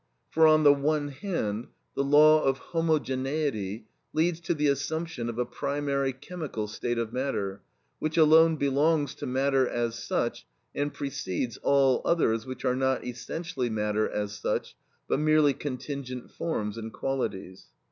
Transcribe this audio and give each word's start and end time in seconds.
For, 0.31 0.47
on 0.47 0.63
the 0.63 0.73
one 0.73 1.09
hand, 1.09 1.67
the 1.93 2.03
law 2.03 2.43
of 2.43 2.57
homogeneity 2.57 3.85
leads 4.13 4.39
to 4.39 4.55
the 4.55 4.65
assumption 4.65 5.29
of 5.29 5.37
a 5.37 5.45
primary 5.45 6.11
chemical 6.11 6.67
state 6.67 6.97
of 6.97 7.13
matter, 7.13 7.61
which 7.99 8.17
alone 8.17 8.55
belongs 8.55 9.13
to 9.13 9.27
matter 9.27 9.69
as 9.69 9.93
such, 9.93 10.47
and 10.73 10.91
precedes 10.91 11.57
all 11.57 12.01
others 12.03 12.47
which 12.47 12.65
are 12.65 12.75
not 12.75 13.05
essentially 13.05 13.69
matter 13.69 14.09
as 14.09 14.33
such, 14.33 14.75
but 15.07 15.19
merely 15.19 15.53
contingent 15.53 16.31
forms 16.31 16.79
and 16.79 16.93
qualities. 16.93 17.65